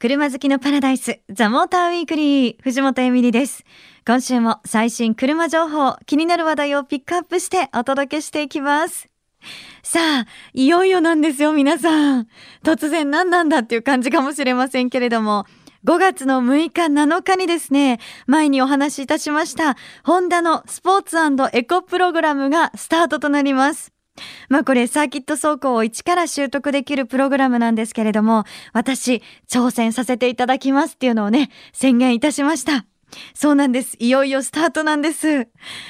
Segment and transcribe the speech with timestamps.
[0.00, 3.66] 車好きのパラダイス、ザ・モーターウィークリー、藤本エミリです。
[4.06, 9.10] 今週も最新車情報、気になる話題をピックアップしてお届けしていきます。
[9.82, 12.28] さあ、いよいよなんですよ、皆さん。
[12.64, 15.44] 突然何なんだっていう感じかもしれませんけれども、
[15.84, 21.18] 5月の6日7日にですね、前にお話しいたしました、ホンダのスポーツ
[21.52, 23.92] エコプログラムがスタートとなります。
[24.48, 32.86] まあこれサーキット走行を一から習得できるプログラムなんですけれども、私挑戦させていただきますっていうのをね、宣言いたしました。
[33.34, 33.96] そうなんです。
[33.98, 35.48] いよいよスタートなんです。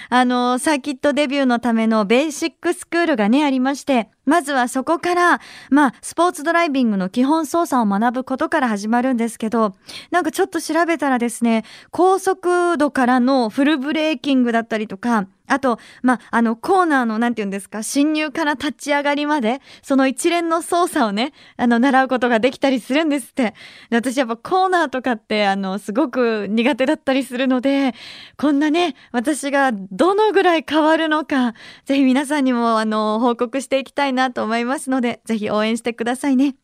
[0.09, 5.41] あの、サーキットデビューのためのベーシックスクールがね、ありまして、まずはそこから、
[5.71, 9.75] まあ、スポーツドライビングの基本操作を学ぶことから始まるんですけど、
[10.11, 23.55] なんかちょっと調べたらですね、高速度からのフルブレーキングだったりとか、あと、まあ、あの、コーナーの、なんて言うんですか、侵入から立ち上がりまで、その一連の操作をね、あの、習うことができたりするんですって。
[23.91, 27.95] 私やっぱコーナーとかって、あの、すごく苦手だったりするので、
[28.37, 36.55] こんなね、私がどのぐらい変わるのか、ぜひ皆さんにも、あの、報告していきたいなと思いますので、ぜひ応援してくださいね。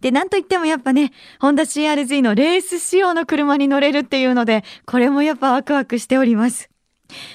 [0.00, 6.70] で、なんといってもやっぱね、ホンダ CRZ のレース仕様の車に乗れるっていうので、これもやっぱワクワクしております。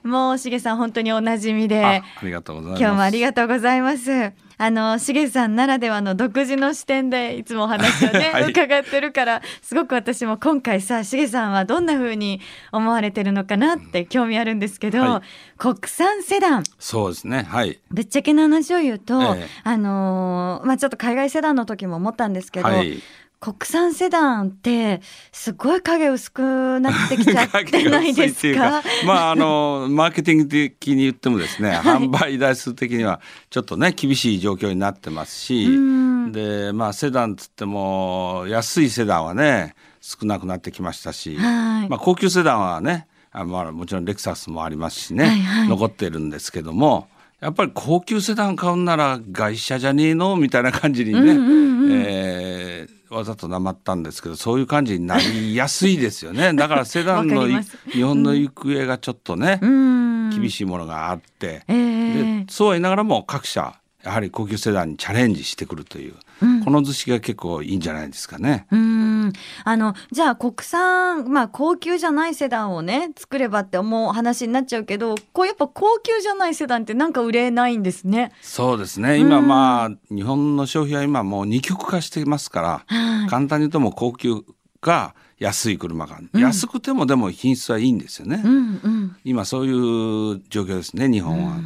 [0.03, 2.81] もう重さん本当におなじみで、あありがとうございます。
[2.83, 4.48] 今日もありがとうございます。
[4.59, 12.41] あの、しげさんならではの独自の視点でいつもお話をね、 はい伺ってるから、すごく私も今回さ、しげさんはどんな風に
[12.73, 16.65] 思われてるのかなって興味あるんですけど、はい国産セダン。
[16.79, 17.45] そうですね。
[17.49, 17.81] はい。
[17.91, 23.01] ぶっちゃけな話を言うと、ええあのーまあちょっと海外セダンの時も思ったんですけど、はい。
[23.41, 25.01] 国産セダンって
[25.31, 28.83] すごい影薄くなってきちゃってないですか？
[29.07, 41.89] まああのマーケティング的に言ってもですね、 販売台数的にはちょっとね厳しい状況になってますしうん、でまあセダンつっても安いセダンはね少なくなってきましたし、はい。
[41.89, 45.69] まあ高級セダンはね、あまあもちろんレクサスもありますしね、はいはい。
[45.69, 47.07] 残ってるんですけども。
[47.41, 50.35] やっぱり高級セダン買うなら外車じゃねえの？
[50.35, 51.39] みたいな感じにね、うんうん
[51.85, 52.03] うん。
[52.05, 56.53] えーわざとなまったんですけどそういう感じになりやすいですよね。
[56.57, 60.31] だからセダンわの日本の行方がちょっとね、うん。
[60.31, 62.45] 厳しいものがあって、ええ。
[62.45, 63.75] でそうは言いながらも各社
[64.05, 68.67] やはり高級セダンにチャレンジしてくるという、うんこの図式が結構いいんじゃないですかね。
[68.71, 69.33] うん
[69.65, 78.33] あのじゃあ国産まあ高級じゃないセダンをね作ればって思う話になっちゃうけどこうやっぱ高級じゃないセダンってなんか売れないんですね。
[78.43, 84.43] そうですね今まあ日本の消費は今もう二極化していますから、はい簡単に言うともう高級
[84.81, 88.43] か安い車が、うん安くてもでも品質はいいんですよね。
[88.45, 91.57] うんうん今そういう状況ですね日本は。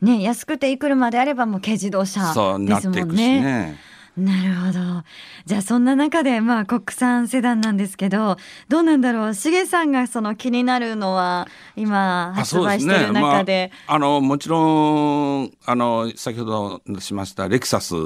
[0.00, 3.91] ね安くていい車であればもう軽自動車そうなですっていくしもんね。
[4.16, 4.32] ね。
[4.32, 5.04] なるほど。
[5.46, 8.36] じゃあそんな中でまあ国産セダンなんですけど
[8.68, 13.70] どうなんだろうしげさんがその気になるのは今あ発売してる中で。
[13.86, 17.96] まあ、あのもちろんあの先ほどしましたレクサス、い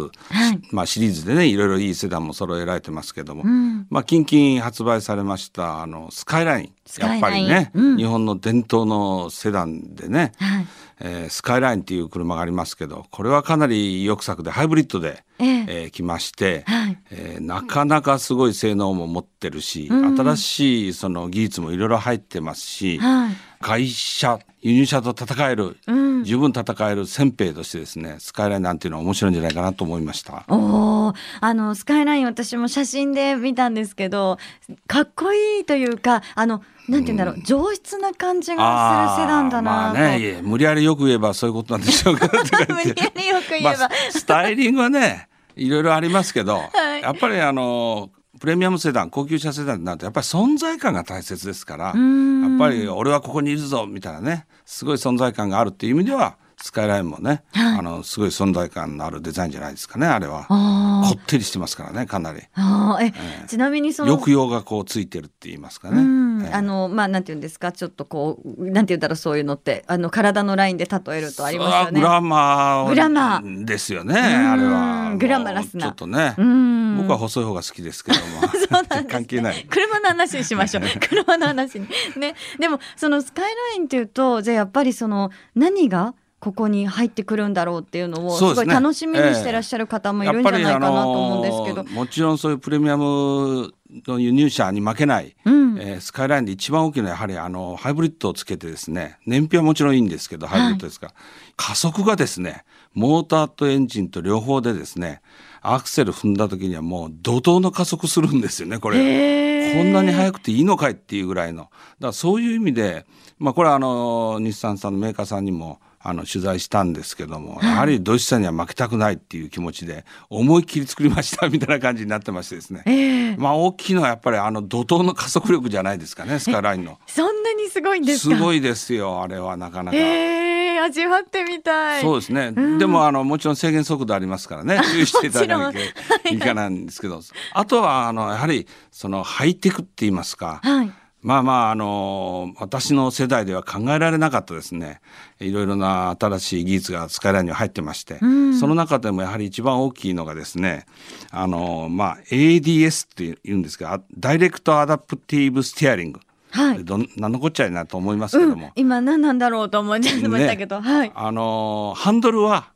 [0.71, 10.67] まあ、シリーズでねいろいろいいセダンも揃えられてますけども、うんまあ、近々発売されましたあのスカイラインスカイラインやっぱりね、うん日本の伝統のセダンでね、はい
[11.01, 15.67] えースカイラインっていう車がありますけどこれはかなり意欲作でハイブリッドで、ええ。
[15.69, 16.99] えー来まして、はい。
[17.11, 20.17] えーなかなかすごい性能も持ってるし、うん。
[20.17, 23.37] 新しいその技術もいろいろ入ってますし、はい。
[23.61, 26.25] 外車輸入車と戦える、うん。
[26.25, 30.45] 十分戦える先兵としてですねスカイラインなんていうのは面白いんじゃないかなと思いました。
[30.49, 31.15] おー。
[31.41, 34.39] あのスカイライン私も写真で見たんですけど
[34.87, 42.33] かっこいいというかあのなんて言うんだろう、上質な感じがするセダンだなまあと、ね無理やりよく言えばそういうことなんでしょうけど
[42.73, 45.26] 無理やりよく言えば、まあ、スタイリングはね
[45.57, 47.03] いろいろありますけど、はい。
[47.03, 52.57] やっぱりあのプレミアムセダン高級車セダンになるとやっぱり存在感が大切ですからやん。
[52.57, 60.47] っぱり俺はここにいるぞみたいなねすごい存在感があるっていう意味ではスカイラインもね、あのすごい存在感のあるデザインじゃないですかねあれは。
[60.49, 62.41] あこってりしてますからねかなり。
[62.55, 63.09] あー。
[63.09, 63.13] え、
[63.47, 66.43] ちなみにその抑揚がこうついてるって言いますかね、うん。
[66.43, 66.53] ええ。
[66.55, 72.01] あのまあなんて言うんですかちょっとこうなんて言うんだろうそういうのってあの体のラインで例えるとありますよね。
[72.01, 73.65] グラマーグラマー。
[73.67, 75.11] ですよねあれは。
[75.11, 75.19] うん。
[75.19, 75.89] グラマラスな。
[75.89, 76.35] ちょっとね。
[76.39, 76.97] うん。
[76.97, 78.49] 僕は細い方が好きですけども。
[78.57, 79.09] そうなんですね。
[79.11, 79.67] 関係ない。
[79.69, 80.85] 車の話にしましょう。
[81.01, 81.87] 車の話に
[82.17, 82.35] ね。
[82.59, 86.15] でもそのスカイラインっていうとじゃあやっぱりその何が
[86.47, 93.75] ここに入ってくるんだろうっていうのをすごい楽しみにしてらっしゃる方もいるんじゃないかなと思うんですけど、やっぱりあのもちろんそういうプレミアム
[94.07, 95.77] の輸入車に負けない、うん。
[95.81, 101.09] えースカイラインで一番大きいのはやはりあのハイブリッドをつけてですね燃費はもちろんいいんですけどハイブリッドですか。
[101.09, 101.15] ら、
[101.57, 102.65] 加速がですね
[102.95, 105.23] モーターとエンジンと両方でですね
[105.63, 109.56] アクセル踏んだ時にはもう怒涛の加速するんですよねこれ。
[109.75, 111.65] こんなに速くていいのかいっていうぐらいの。
[111.65, 113.07] だからそういう意味で、
[113.39, 123.37] まあ、これはあの日産さんのメーカーさんにもあの取材したんですけども、やはりドイツ車には負けたくないっていう気持ちで思いっきり作りましたみたいな感じになってましてですね、ええ。
[123.37, 126.99] まあ大きいのはやっぱりあの怒涛の加速力じゃないですかねスカイラインの。
[127.09, 128.37] そんなにすごいんですか？
[128.37, 129.99] すごいですよあれはなかなか。
[129.99, 130.46] え
[130.77, 132.03] え味わってみたい。
[132.03, 134.81] そうですね、でもあのもちろん制限速度ありますからね。
[134.93, 136.39] 注意していただかない。
[136.39, 137.21] けないんですけど。
[137.53, 140.93] あとはあのやはりそのハイテクって言いますか、はい。
[141.23, 145.01] まあまああの私の世代では考えられなかったですね。
[145.41, 148.55] いろいろな新しい技術がスカイラインには入ってまして、ん。
[148.55, 150.87] その中でもやはり一番大きいのがですね
[151.33, 156.21] あのまあ ADS って言うんですがダイレクトアダプティブステアリング、
[156.57, 156.85] はい。
[156.85, 161.13] どん何のこっちゃいなと思いますけども、うん、今何なんだろうと思っちゃいましたけど、はい。
[161.15, 162.73] あのハンドルは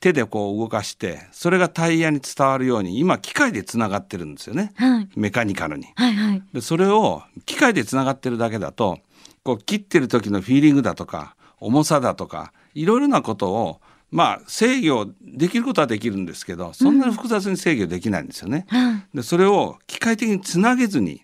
[0.00, 4.72] 手でこう動かしてそれがタイヤに伝わるように今機械でつながってるんですよね。
[4.76, 5.08] はい。
[5.16, 5.86] メカニカルに。
[5.96, 6.42] はいはい。
[6.52, 8.98] でそれを機械でつながってるだけだと
[9.42, 13.80] こう切ってる時のフィーリングだとか重さだとかいろいろなことを
[14.10, 18.66] まあ制御できることはできるんですけどそんなに複雑に制御できないんですよね。
[18.68, 19.16] はい。
[19.16, 21.22] でそれを機械的につなげずに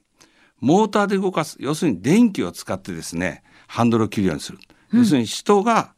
[0.60, 1.56] モーターで動かす。
[1.60, 4.58] 要するに電気を使ってですねハンドルを切るようにする。
[4.92, 5.94] 要するに人が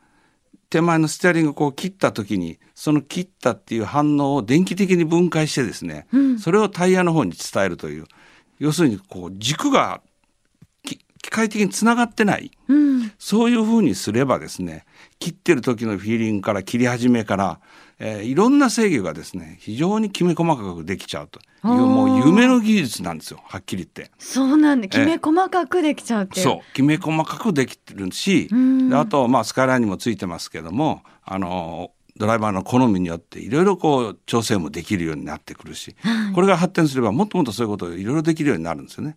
[0.71, 6.07] 手前のステアリングをこう切った時にその切ったっていう反応を電気的に分解してですね、
[6.39, 8.05] それをタイヤの方に伝えるという。
[8.59, 10.01] 要するにこう軸が
[10.83, 12.51] き機械的につながってない。
[12.69, 13.13] うん。
[13.19, 14.85] そういうふうにすればですね
[15.19, 17.61] 切ってる時のフィーリングから切り始めから、
[18.05, 21.39] えーいろんな制御がですね非常にきめ細かくできちゃうと。
[21.65, 24.13] いうもう夢の技術なんですよはっきり言って。
[24.19, 26.75] そうなんできめ細かくできちゃうっていう、そう。
[26.75, 28.49] きめ細かくできてるし
[28.93, 35.97] あとまあスカイラインにもついてますけどもあのドライバーの好みによっていろいろこう調整もできるようになってくるし、
[36.35, 39.17] これが発展すればもっともっとそういうことをいろいろできるようになるんですよね。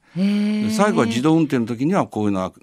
[0.71, 2.53] 最後は自動運転の時にはこういうのは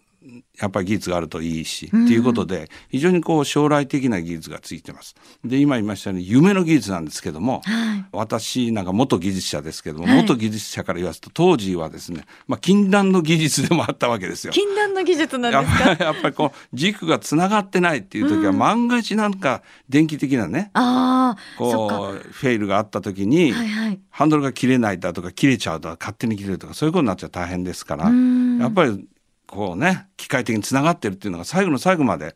[0.59, 5.15] やっぱり技術があるといいし、っていうことで非常にこう将来的な技術がついてます。
[5.45, 8.05] で今言いましたように夢の技術なんですけども、はい。
[8.13, 10.17] 私なんか元技術者ですけども、はい。
[10.23, 14.53] 元技術者から言わすと当時はですね、まあ、禁断の技術でもあったわけですよ。
[14.53, 16.05] 禁断の技術なんですか？
[16.05, 24.01] やっぱりこう軸がつながってないっていう時は、万が一なんか電気的なねあこうフェイルがあった時に、はいはい。
[24.11, 28.11] ハンドルが切れないだとか切れちゃうとか勝手に切れるとかそういうことになっちゃ大変ですから。
[28.11, 28.59] ん。
[28.59, 29.07] やっぱり
[29.53, 32.35] こうね機械的につながってるっていうのが最後の最後まで、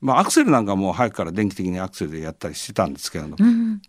[0.00, 3.82] まあ、アクセルなんかもう早くから電気的にアクセルでやったりしてたんですけれども、うん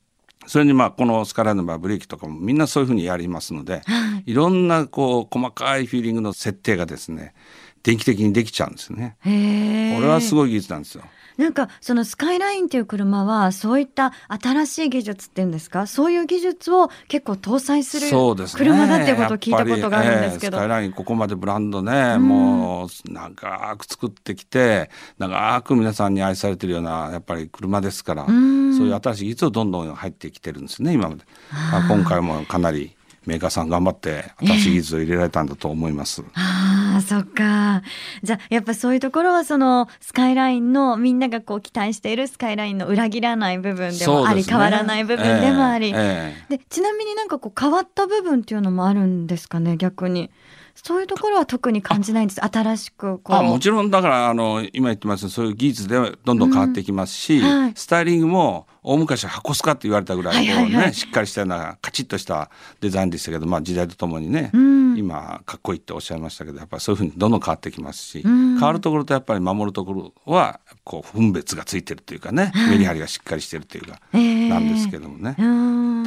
[0.47, 4.31] それにまあこのスカイラインの場合ブレーキとかもみんなそういうふうにやりますので、はい。
[4.31, 7.33] いろんなこう細かいフィーリングの設定がですね
[7.81, 9.17] 電気的にできちゃうんですよね。
[9.23, 11.03] これはすごい技術なんですよ。
[11.37, 15.87] なんかそのスカイラインっていう車はそういった新しい技術っていうんですか？
[15.87, 18.07] そういう技術を結構搭載する。
[18.07, 28.77] 車だっていうことを聞いたことがあるんですけど、やっぱりええスカイラインここまでブランドね、もう長く作ってきて長く皆さんに愛されてるようなやっぱり車ですから、ん。
[28.77, 31.23] そういう新しい技術をどんどん入ってきてるんですね今まで。
[31.51, 36.23] あ今回もかなりメーカーさん頑張って新しい技術を入れられたんだと思います。
[36.33, 37.81] ああそっか。
[38.23, 44.45] じゃあやっぱそういうところはそのスカイラインのみんながこう期待しているスカイラインの裏切らない部分でもあり、ね。
[44.47, 46.57] 変わらない部分でもあり、ええええ。
[46.57, 50.31] でちなみになんかこう変わった部分っていうのもあるんですかね逆に。
[50.75, 52.41] そういうところは特に感じないんです。
[52.43, 53.35] 新しくこう。
[53.35, 57.61] あもちろんだからあの今言ってますそういう技術でどんどん変わっていきますし、うん。
[57.61, 57.71] はい。
[57.75, 62.51] スタイリングも大昔は箱スカって言われたぐらいこう、ねしっかりしたようなカチッとした
[62.81, 75.35] デザインでしたけど、まあ、時代とともにね、うん今かっこいいっておっしゃいましたけどやっぱりそういうふうにどんどん変わってきますし、ん変わるところとやっぱり守るところはこう分別がついてるというかね、メリハリがしっかりしてるというか、ええなんですけどもね。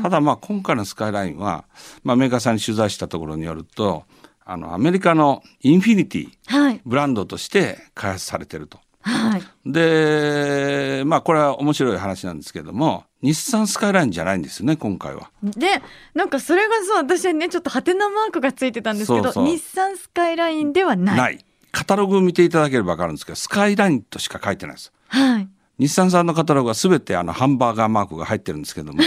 [0.02, 1.64] ただまあ今回のスカイラインは、
[2.04, 4.04] まあ、メーカーさんに取材したところによると
[4.44, 6.80] あのアメリカのインフィニティはい。
[6.86, 8.78] ブランドとして開発されてると。
[9.08, 9.42] はい。
[9.64, 15.30] でまあこれは面白い話なんですけども日産スカイラインじゃないんですよね今回は。
[15.42, 15.82] で、
[16.14, 21.16] なんかそれがそう、私はね、ちょっとハテナマークがついてたんですけど、日産スカイラインではない。
[21.16, 24.92] ないカタログを見ていただければ分かるんですけどスカイラインとしか書いてないです。
[25.08, 25.48] はい。
[25.78, 29.00] 日産さんのカタログは全てあのハンバーガーマークが入ってるんですけども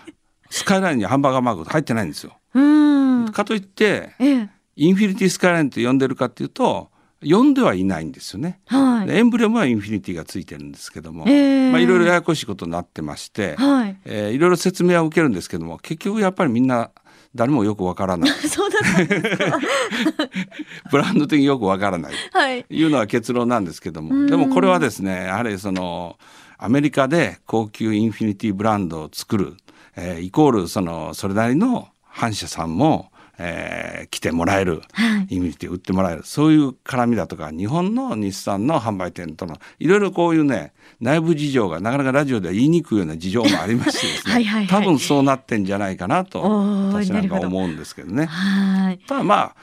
[0.50, 2.36] スカイラインにはハンバーガーマーク入ってないんですよ。
[2.54, 3.32] うーん。
[3.32, 4.48] かといってええ。
[4.76, 6.90] インフィニティスカイラインって呼んでるかっていうと
[7.22, 8.60] 呼んではいないんですよね。
[8.66, 9.06] はい。
[9.06, 13.96] でエンブレムはインフィニティがついてるんですけども、ええまあいろいろややこしいことになってまして、はい。
[14.04, 16.90] えーいろいろ説明は受けるんですけども結局やっぱりみんな
[17.34, 18.30] 誰もよくわからない。
[20.90, 22.64] ブランド的によくわからないはい。
[22.68, 26.18] いうのは結論なんですけどうんもでもこれはですねやはりその
[26.56, 29.56] アメリカで高級インフィニティブランドを作る、
[29.96, 35.34] えーイコールそのそれなりの反社さんも、えー来てもらえる、はい。
[35.34, 48.26] インフィニティ売ってもらえるそういう絡みだとか日本の日産の販売店とのいろいろこういうね内部事情がなかなかラジオでは言いにくいような事情もありましてですねはいはいはい多分そうなってんじゃないかなと私なんか思うんですけどね。
[48.26, 48.98] はい。
[49.06, 49.56] ただまあ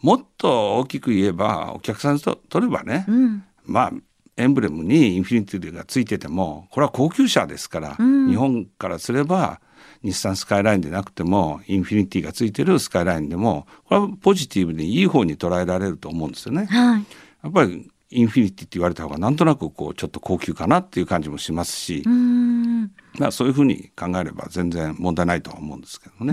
[0.00, 3.44] もっと大きく言えばお客さんと取ればね、うん。
[3.64, 3.92] まあ
[4.36, 9.60] エンブレムにインフィニティがついててもこれは高級車ですから、うん日本からすれば
[10.02, 16.66] 日産スカイラインでなくてもインフィニティがついてるスカイラインでもこれはポジティブにいい方に捉えられると思うんですよね。
[16.66, 17.04] はい。
[17.42, 22.04] やっぱりインフィニティって言われた方がなんとなくこうちょっと高級かなっていう感じもしますし。
[23.18, 26.32] まあそういうふうに考えれば全然問題ないとは思うんですけどうね。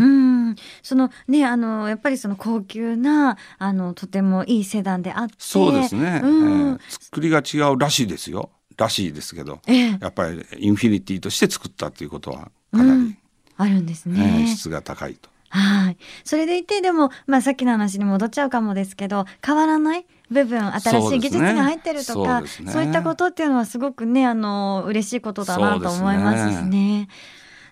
[0.52, 0.56] ん。
[0.82, 5.36] そのね、あの、やっぱりその高級な、あの、とてもいいセダンであって。
[5.38, 13.18] そうですね、うんえー作りが違うらしいですよらしいですけどええやっぱりインフィニティとして作ったっていうことはかなり、うん
[13.58, 14.48] あるんですえーね。
[14.48, 15.30] 質が高いと。
[15.50, 15.98] はい。
[16.24, 22.72] それでいて、でも、まあさっきの話に戻っちゃうかもですけど、変わらない部分、新しい技術が入ってるとか、そうね。
[22.72, 27.10] そういったことっていうのはすごくね、あの、嬉しいことだなと思いますしね。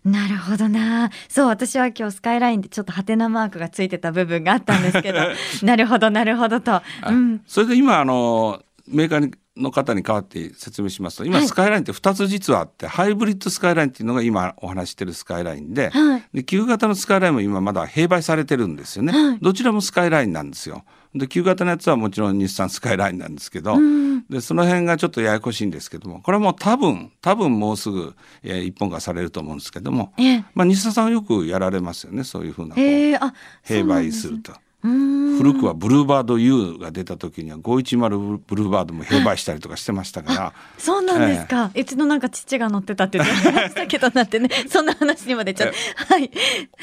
[0.03, 1.09] なるほどな。
[1.29, 5.19] そう、私は今日スカイラインでちょっとハテナマークがついてた部分があったんですけど、
[5.63, 6.73] なるほど、なるほどと。
[6.73, 7.41] あうん。
[7.47, 11.47] それで今あのメーカーの方に代わって説明しますと今はい。
[11.47, 16.23] スカイラインって2つ実はあって、ハイブリッドスカイラインっていうのが今お話ししてるスカイラインで,、はい。
[16.33, 19.39] で旧型のスカイラインも今まだ併売されてるんですよね、はい。
[19.41, 20.83] どちらもスカイラインなんですよ
[21.15, 30.45] で旧型のやつはもちろん日産スカイラインなんですけど、うんでその辺がちょっとややこしいんですけどもこれはもう多分多分もうすぐ、えー一本化されると思うんですけども、ええ。
[30.53, 33.15] まあ、日産さんはよくやられますよねそういうふうなこうえ
[33.65, 34.53] 併売すると。
[35.39, 41.71] 古くはブルーバード U が出た時には510ブルーバードも併売したりとかしてましたから、そうなんですか。
[41.73, 45.75] うちのなんか父が乗ってたって言ってましたけどなってね、 そんな話にまでちゃって。
[46.13, 46.29] はい。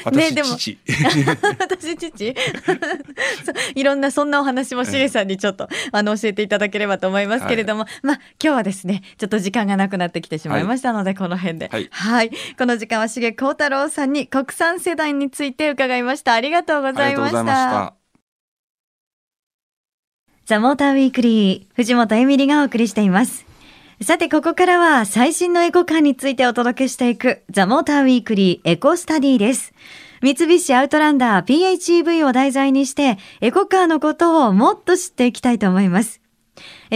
[0.03, 0.49] 私、でも。
[0.49, 0.79] 父。
[1.59, 2.35] 私父？
[3.75, 11.69] いろんなそんなお話もしげさんにちょっとあの教えていただければと思いますけれども、まあ今日はですねちょっと時間がなくなってきてしまいましたので、この辺で。
[11.71, 12.27] ははい。
[12.27, 16.33] い、この時間はしげ幸太郎さんに国産世代について伺いました。
[16.33, 18.06] ありがとうございました。
[20.47, 23.45] ザ・モーターウィークリー、藤本エミリがお送りしています。
[24.01, 29.73] さて、ここからは最新のエコカーについてお届けしていくザ・モーターウィークリーエコスタディです。
[30.21, 36.21] 三菱アウトランダー PHEV を題材にして、エコカーのことをもっと知っていきたいと思います。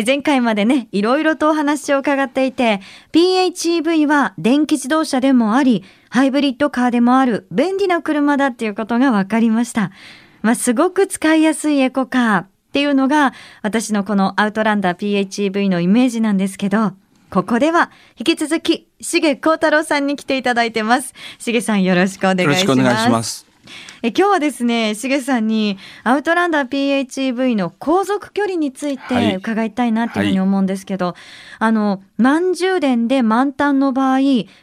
[0.06, 2.80] 前回までね、いろいろとお話を伺っていて、
[3.12, 9.92] PHEV は電気自動車でもあり、ハイブリッドカーでもある便利な車だっていうことが分かりました。
[10.42, 16.94] まあ、すごく使いやすいエコカーっていうのが、私のこのアウトランダー PHEV のイメージなんですけど、
[17.30, 21.14] ここでは引き続き、重幸太郎さんに来ていただいてます。
[21.38, 22.46] 重さんよろしくお願いします。
[22.46, 23.46] よろしくお願いします。
[24.04, 31.16] え今日はですね、しげさんにアウトランダー PHEV の航続距離についはいて伺いたいなっていうふうに思うんですけど、
[31.60, 34.20] あの、満充電で満タンの場合、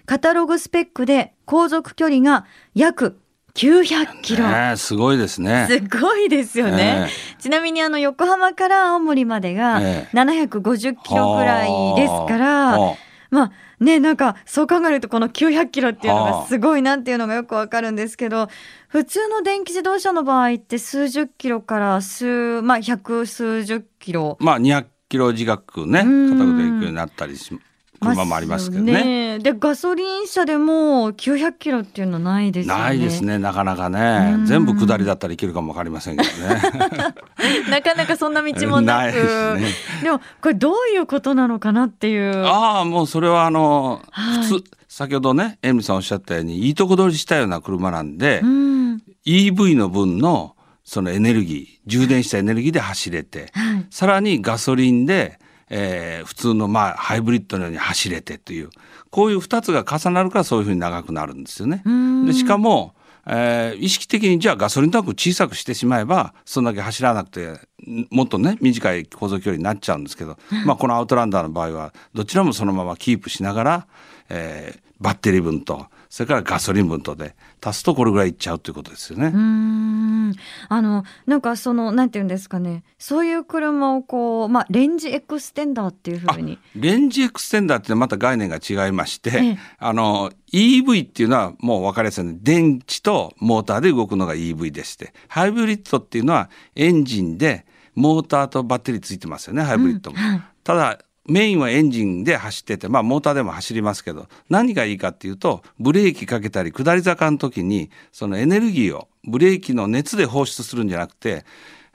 [0.06, 3.20] カタログスペックで航続距離が約
[3.58, 4.46] 900キロ。
[4.46, 5.66] ねえすごいですね。
[5.68, 7.08] すごいですよね。
[7.08, 12.96] えちなみにあの横浜から青森までがええ750キロぐらいですから、は
[13.30, 18.48] まあねなんかそう考えるとこの900キロっていうのはあがすごいなっていうのがよくわかるんですけど
[18.88, 27.58] 普通の電気自動車の場合って数十キロから数まあ百数十キロあまあ200キロ近くね、うん片くで行くようになったりし、
[28.00, 29.34] 車もありますけどね。
[29.34, 32.80] よでガソリン車でも900キロっていうのはないですよね。
[32.80, 34.46] ないですね、なかなかうねん。
[34.46, 36.62] 全部下りだったらいけるかもわかりませんけどね。
[37.70, 39.68] なかなかそんな道もなくですね
[40.02, 42.44] でもこれどういうことなのかなっていう。
[42.44, 55.38] ああ、もうそれはあの、はい普通、先ほどねエミさんおっしゃったようにいいとこ取りしたような車なんで、うん EV の分のそのエネルギー充電したエネルギーで走れて、はいさらにガソリンで、
[55.70, 58.70] えー普通のまあハイブリッドのように走れてという
[59.10, 61.82] こういう2つが重なるからそういうふうに長くなるんですよね。
[61.88, 62.94] んでしかも、
[63.26, 73.86] えー意識的にじゃあガソリンタンク小さくしてしまえばそんだけ走らなくてんもっとね短い航続距離になっちゃうんですけど、まあ、このアウトランダーの場合はどちらもそのままキープしながら、
[74.28, 79.26] えーバッテリー分とそれからガソリン分とで足すとこれぐらいいっちゃうということですよね。
[79.26, 80.34] うーん。
[80.68, 82.82] あのなんかそのなんていうんですかね。
[82.98, 86.58] そういう車をこうまあレンジエクステンダーっていうふうに。
[86.74, 89.58] レンジエクステンダーってまた概念が違いまして、ええ。
[89.78, 100.16] あの EV っていうのはもう分かりやすいように電池とモーターで動くのが EV でしてハイブリッドっていうのはエンジンでモーターとバッテリーついてますよねハイブリッドも。
[100.18, 100.42] うんはい。
[100.64, 100.98] ただ
[101.28, 111.44] メインはエンジンで走ってて、まあモーターでも走りますけど、何がいいかっていうと、ブレーキかけたり下り坂の時に、そのエネルギーをブレーキの熱で放出するんじゃなくて、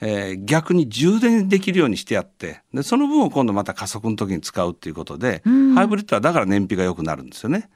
[0.04, 7.70] えー逆に充電できるようにしてやって、で、その分を今度また加速の時に使うっていうことで、うんハイブリッドはだから燃費が良くなるんですよね。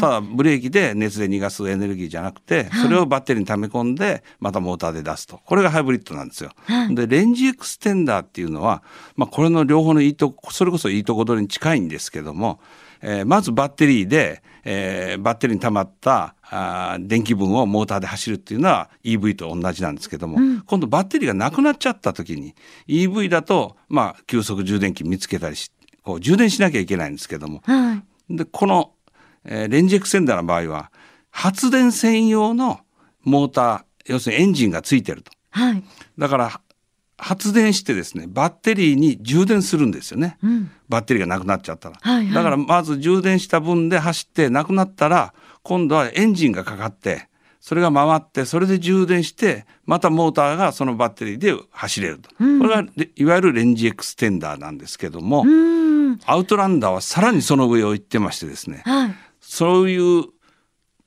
[0.00, 5.38] ただブレーキで熱で逃がすエネルギーじゃなくて、それをバッテリーに溜め込んで、またモーターで出すと。
[5.44, 6.50] これがハイブリッドなんですよ。
[6.64, 8.82] はいで、レンジエクステンダーっていうのは、
[9.16, 12.60] まあ、これの両方のいいとこ、それこそいいとこ取りに近いんですけども、
[13.02, 22.54] えーまずバッテリーで、えーバッテリーに溜まったあー電気分をモーターで走るっていうのは EV と同じなんですけども、今度バッテリーがなくなっちゃった時に
[22.88, 25.70] EV だと、まあ、急速充電器見つけたりし、
[26.02, 28.36] こう充電しなきゃいけないんですけども、はい。
[28.36, 28.92] で、この、
[29.44, 30.90] えーレンジエクセンダーの場合は、
[31.30, 32.80] 発電専用の
[33.22, 35.32] モーター、要するにエンジンがついてると。
[35.50, 35.82] はい。
[36.18, 36.60] だから、
[37.22, 40.38] 発電してですね、バッテリーに充電するんですよね。
[40.42, 41.96] うんバッテリーがなくなっちゃったら。
[42.00, 47.28] はいはいだから、まず充電した分で走ってなくなったら、今度はエンジンがかかって、
[47.60, 52.28] それが回って、それで充電して、またモーターがそのバッテリーで走れると。
[52.30, 60.24] これがレ、いわゆるレンジエクステンダーなんですけども、うーんアウトランダーはさらにその上を行ってましてですね、はいそういう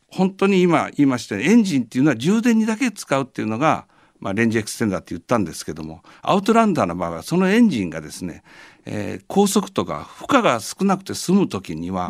[0.07, 3.87] 本当に今言いましたようにエンジンっていうのは充電にだけ使うっていうのが、
[4.25, 8.41] まあ、レンジエクステンダーって言ったんですけどもアウトランダーの場合はそのエンジンがですね、
[8.85, 12.09] えー高速とか負荷が少なくて済む時には、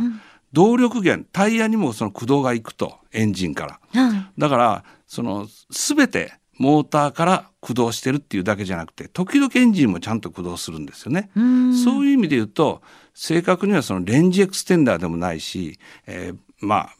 [0.54, 4.02] 動力源タイヤにもその駆動がいくとエンジンから。
[4.02, 11.30] はいだからその全てモーターから駆動してるっていうだけじゃなくて時々エンジンもちゃんと駆動するんですよね。
[11.36, 11.40] う
[11.76, 12.82] そういう意味で言うと
[13.14, 16.95] 正確にはそのレンジエクステンダーでもないし、えーまあ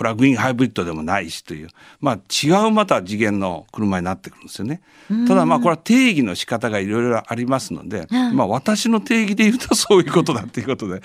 [0.00, 1.68] プラグインハイブリッドでもないしという、
[2.00, 4.80] まあ、違うまた次元の車になってくるんですよね。
[5.28, 11.02] ただまあこれは定義の仕方がいろいろありますので、はいまあ私の定義で言うと そういうことだっていうことで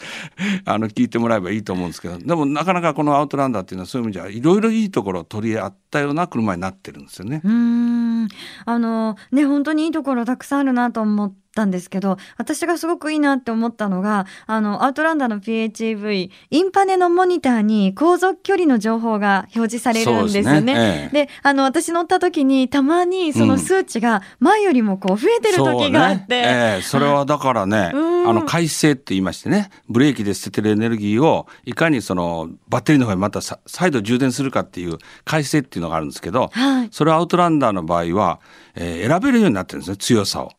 [0.64, 7.42] あの聞いてもらえばいいと思うんですけどでもなかなかこのアウトランダーっていうのはそういう意味じゃいろいろいいところを取り合ったような車になってるんですよね。
[7.44, 8.30] うーん
[8.64, 20.52] あのね本当にいいところたくさんあるなと思ったんですけど私がすごくいいなって思ったのがあのアウトランダーの PHEV インパネのモニターに航続距離の情報が表示されるんですよね。
[20.52, 20.74] ですね。
[20.76, 21.26] ええ。
[21.26, 26.76] であの私乗った時にたまにその数値が前よりもこう増えてる時があって、そうね。
[26.76, 26.82] ええ。
[26.82, 28.30] それはだからね、うん。
[28.30, 36.90] あの改正って言いましてねブレーキで捨ててるエネルギーをいかにそのバッテリーの方にまたさ再度充電するかっていう改正っていうのがあるんですけど、はい。
[36.92, 38.40] それはアウトランダーの場合は、
[38.76, 40.52] えー選べるようになってるんですね強さを。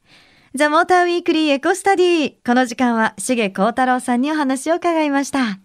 [0.53, 2.33] ザ・モーターウィークリーエコスタディ。
[2.45, 5.61] この時間は、重幸太郎さんにお話を伺いました。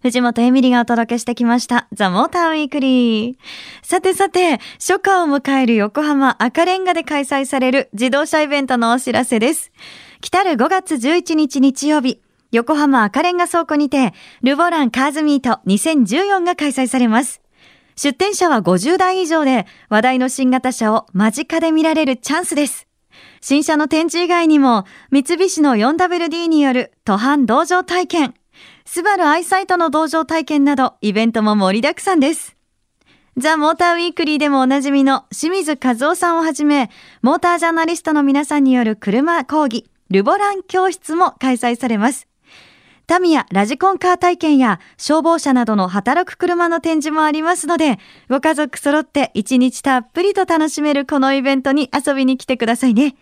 [0.00, 1.86] 藤本エミリがお届けしてきました。
[1.92, 3.36] ザ・モーターウィークリー。
[3.82, 9.70] さてさて、初夏を迎える横浜赤レンガで開催される自動車イベントのお知らせです。
[10.20, 17.42] 来る5月11日日曜日、横浜赤レンガ倉庫にて、ルボランカーズミート2014が開催されます。
[17.98, 22.86] 出展者は50台以上で、話題の新型車を間近で見られるチャンスです。
[23.40, 28.34] 新車の展示以外にも、三菱の 4WD による途半道場体験、
[28.84, 32.54] スバルアイサイトの道場体験など、イベントも盛りだくさんです。
[33.36, 42.27] ザ・モーターウィークリーでもおなじみの清水和夫さんをはじめ、モータージャーナリストの皆さんによる車講義、ルボラン教室も開催されます。
[43.08, 53.16] タミヤラジコンカー体験や消防車などの働く車の展示もありますので、ご家族揃って一日たっぷりと楽しめるこのイベントに遊びに来てくださいね。